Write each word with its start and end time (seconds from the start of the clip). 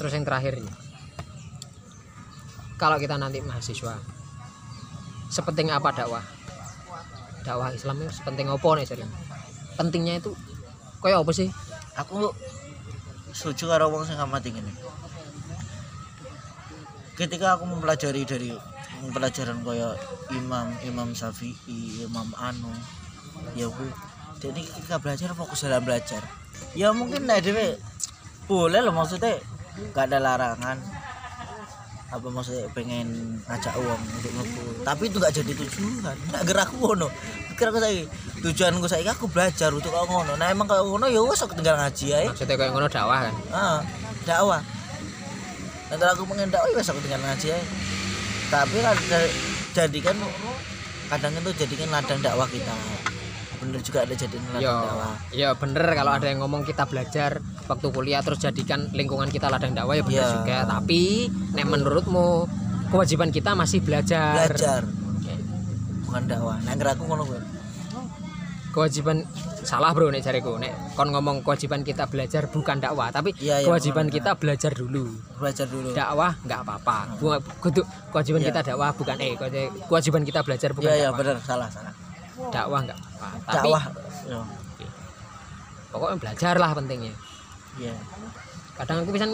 terus 0.00 0.16
yang 0.16 0.24
terakhir 0.24 0.56
ini. 0.56 0.72
Kalau 2.80 2.96
kita 2.96 3.20
nanti 3.20 3.44
mahasiswa 3.44 4.00
sepenting 5.28 5.68
apa 5.68 5.92
dakwah? 5.92 6.24
Dakwah 7.44 7.76
Islam 7.76 8.00
itu 8.00 8.16
sepenting 8.16 8.48
apa 8.48 8.68
nih 8.80 8.88
sering 8.88 9.12
pentingnya 9.76 10.24
itu 10.24 10.32
kayak 11.04 11.20
apa 11.20 11.32
sih? 11.36 11.52
Aku 12.00 12.32
setuju 13.36 13.76
karo 13.76 13.92
wong 13.92 14.08
sing 14.08 14.16
ngamati 14.16 14.50
ngene 14.56 14.72
ketika 17.20 17.52
aku 17.52 17.68
mempelajari 17.68 18.24
dari 18.24 18.56
pelajaran 19.12 19.60
kaya 19.60 19.92
Imam 20.32 20.72
Imam 20.88 21.12
Syafi'i 21.12 22.08
Imam 22.08 22.32
Anu 22.40 22.72
ya 23.52 23.68
aku 23.68 23.84
jadi 24.40 24.64
ketika 24.64 24.96
belajar 24.96 25.36
fokus 25.36 25.68
dalam 25.68 25.84
belajar. 25.84 26.24
Ya 26.72 26.96
mungkin 26.96 27.28
nah 27.28 27.36
dewe 27.44 27.76
boleh 28.48 28.80
loh 28.80 28.96
maksudnya 28.96 29.36
gak 29.96 30.04
ada 30.10 30.18
larangan. 30.20 30.76
Apa 32.10 32.26
maksudnya 32.26 32.66
pengen 32.74 33.38
ngajak 33.46 33.70
uang 33.78 34.00
untuk 34.02 34.32
ngebu 34.34 34.62
tapi 34.82 35.02
itu 35.06 35.16
gak 35.22 35.34
jadi 35.34 35.52
tujuan. 35.54 36.16
Gak 36.34 36.42
gerak 36.48 36.70
ngono. 36.74 37.08
Pikir 37.54 37.70
aku 37.70 37.78
saya 37.78 38.02
tujuanku 38.40 38.86
saya 38.90 39.10
aku 39.12 39.26
belajar 39.30 39.70
untuk 39.70 39.92
kau 39.92 40.06
ngono. 40.08 40.34
Nah 40.36 40.50
emang 40.50 40.66
kalau 40.66 40.94
ngono 40.94 41.06
ya 41.06 41.22
wes 41.22 41.40
aku 41.40 41.54
tinggal 41.54 41.78
ngaji 41.78 42.06
ya 42.10 42.18
maksudnya 42.28 42.56
kayak 42.56 42.72
ngono 42.74 42.86
dakwah 42.90 43.28
kan? 43.28 43.34
Ah 43.54 43.78
dakwah. 44.26 44.60
Nanti 45.90 46.04
aku 46.06 46.22
pengen 46.28 46.50
dakwah 46.50 46.68
ya 46.70 46.76
wes 46.78 46.88
aku 46.90 47.00
tinggal 47.04 47.22
ngaji 47.22 47.48
ya 47.54 47.60
tapi 48.50 48.82
kan 48.82 48.98
jadikan 49.70 50.16
kadang 51.06 51.32
itu 51.38 51.50
jadikan 51.54 51.88
ladang 51.94 52.18
dakwah 52.18 52.50
kita 52.50 52.74
bener 53.60 53.80
juga 53.80 53.98
ada 54.02 54.14
jadiin 54.14 54.40
ladang 54.48 54.62
ya 54.62 54.72
dakwah. 54.74 55.14
ya 55.30 55.48
bener. 55.52 55.84
Kalau 55.92 56.12
ada 56.12 56.26
yang 56.26 56.40
ngomong 56.40 56.62
kita 56.64 56.84
belajar 56.84 57.30
waktu 57.68 57.86
kuliah 57.88 58.20
terus 58.20 58.40
jadikan 58.40 58.88
lingkungan 58.90 59.28
kita 59.28 59.46
ladang 59.46 59.76
dakwah 59.76 59.94
ya 59.94 60.02
bener 60.02 60.24
Iya. 60.24 60.32
juga. 60.34 60.58
Tapi 60.66 61.28
nek 61.52 61.66
menurutmu 61.68 62.28
kewajiban 62.88 63.28
kita 63.28 63.52
masih 63.52 63.78
belajar? 63.80 64.48
Belajar. 64.48 64.82
Bukan 66.02 66.22
dakwah. 66.26 66.56
Nah 66.58 66.74
aku 66.74 67.02
ngono 67.04 67.22
gue 67.22 67.40
kewajiban 68.70 69.26
salah 69.60 69.90
bro 69.92 70.08
nek 70.08 70.22
jariku. 70.22 70.56
Nek 70.56 70.96
kon 70.96 71.12
ngomong 71.12 71.44
kewajiban 71.44 71.84
kita 71.84 72.08
belajar 72.08 72.48
bukan 72.48 72.80
dakwah. 72.80 73.12
Tapi 73.12 73.36
Iya, 73.36 73.60
iya, 73.60 73.66
kewajiban 73.68 74.08
bener. 74.08 74.16
kita 74.16 74.30
belajar 74.34 74.72
dulu. 74.72 75.04
Belajar 75.36 75.66
dulu. 75.68 75.92
Dakwah 75.92 76.32
nggak 76.40 76.60
apa-apa. 76.64 76.98
Kudu 77.60 77.82
kewajiban 78.08 78.40
Iya. 78.40 78.48
kita 78.50 78.60
dakwah 78.72 78.90
bukan 78.90 79.16
eh 79.20 79.36
kewaji- 79.36 79.70
kewajiban 79.84 80.22
kita 80.24 80.40
belajar 80.42 80.70
bukan 80.72 80.88
iya 80.88 80.96
iya 80.96 81.08
dakwah. 81.12 81.18
bener. 81.20 81.36
Salah 81.44 81.68
salah 81.68 81.92
dakwah 82.48 82.80
nggak 82.88 82.96
apa 82.96 83.28
tapi 83.44 83.68
dakwah. 83.68 83.84
Ya, 84.24 84.40
pokoknya 85.92 86.16
belajar 86.16 86.54
lah 86.56 86.70
pentingnya. 86.72 87.14
Iya. 87.76 87.94
Kadang 88.80 89.04
aku 89.04 89.12
bisa 89.12 89.28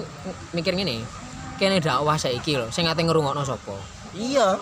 mikir 0.50 0.74
gini 0.74 1.06
kene 1.56 1.80
dakwah 1.80 2.18
saiki 2.18 2.58
lho 2.58 2.68
sing 2.74 2.90
ate 2.90 3.06
ngrungokno 3.06 3.46
sapa? 3.46 3.78
Iya. 4.12 4.58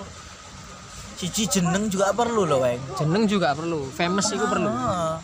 Cici 1.15 1.47
jeneng 1.47 1.89
juga 1.89 2.11
perlu 2.11 2.45
loh 2.45 2.61
weng. 2.61 2.83
Jeneng 2.98 3.25
juga 3.31 3.55
perlu 3.55 3.87
famous 3.95 4.34
itu 4.34 4.45
perlu. 4.45 4.67
Ah, 4.67 5.17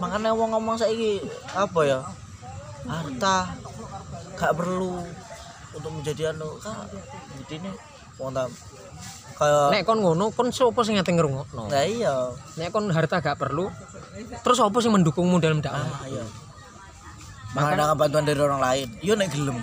makanya 0.00 0.32
wong 0.32 0.56
ngomong 0.56 0.80
saiki 0.80 1.20
apa 1.52 1.80
ya 1.84 2.00
harta 2.86 3.50
gak 4.38 4.52
perlu 4.56 5.02
untuk 5.76 5.90
menjadi 5.92 6.32
anu 6.32 6.56
kak. 6.58 6.88
Ini 7.52 7.70
wong 8.16 8.32
tam 8.32 8.48
kayak 9.36 9.68
nek 9.72 9.82
kon 9.84 10.00
ngono 10.00 10.32
kon 10.32 10.48
sapa 10.48 10.80
sing 10.82 10.96
ate 10.96 11.12
ngrungokno 11.12 11.68
nah 11.68 11.84
iya 11.84 12.32
nek 12.56 12.72
kon 12.72 12.88
harta 12.88 13.20
gak 13.20 13.36
perlu 13.36 13.68
terus 14.40 14.58
apa 14.64 14.76
sing 14.80 14.92
mendukungmu 14.96 15.36
dalam 15.38 15.60
dakwah 15.60 15.84
ah 15.84 16.04
iya 16.08 16.24
makanya 17.52 17.92
bantuan 17.96 18.24
dari 18.24 18.40
orang 18.40 18.60
lain 18.60 18.88
yo 19.04 19.12
nek 19.12 19.28
gelem 19.32 19.60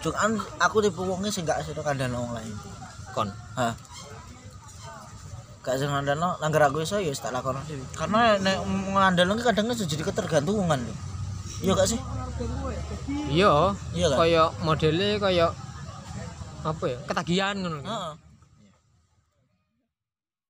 cuman 0.00 0.30
aku 0.60 0.76
tipe 0.80 1.00
wongnya 1.00 1.32
sing 1.32 1.44
gak 1.48 1.64
sedo 1.64 1.80
kandhan 1.80 2.12
orang 2.12 2.40
lain 2.40 2.54
kon 3.16 3.28
Hah. 3.58 3.74
Gak 5.60 5.76
sing 5.76 5.92
ngandalno 5.92 6.40
langgar 6.40 6.64
aku 6.72 6.80
iso 6.80 6.96
ya 6.96 7.12
wis 7.12 7.20
tak 7.20 7.36
lakono 7.36 7.60
dhewe. 7.68 7.84
Karena 7.92 8.32
nek 8.40 8.64
ngandalno 8.64 9.36
ki 9.36 9.44
kadang 9.44 9.68
iso 9.68 9.84
jadi 9.84 10.00
ketergantungan 10.08 10.80
lho. 10.80 10.94
Iya 11.60 11.72
gak 11.76 11.88
sih? 11.92 12.00
iya 13.28 13.76
Iya 13.92 14.06
kan? 14.08 14.18
kaya 14.24 14.42
modele 14.64 15.20
kaya 15.20 15.52
apa 16.64 16.84
ya 16.88 16.98
ketagihan 17.04 17.52
ngono 17.60 17.84
Heeh. 17.84 18.12